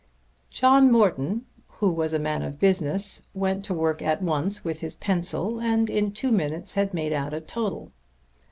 John 0.49 0.91
Morton, 0.91 1.45
who 1.73 1.91
was 1.91 2.11
a 2.11 2.17
man 2.17 2.41
of 2.41 2.57
business, 2.57 3.27
went 3.35 3.63
to 3.65 3.73
work 3.75 4.01
at 4.01 4.19
once 4.23 4.63
with 4.63 4.79
his 4.79 4.95
pencil 4.95 5.59
and 5.59 5.91
in 5.91 6.11
two 6.11 6.31
minutes 6.31 6.73
had 6.73 6.91
made 6.95 7.13
out 7.13 7.35
a 7.35 7.39
total. 7.39 7.91